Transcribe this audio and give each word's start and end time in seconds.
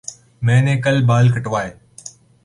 میں 0.41 0.61
نے 0.61 0.75
کل 0.81 1.03
بال 1.05 1.31
کٹوائے 1.31 1.69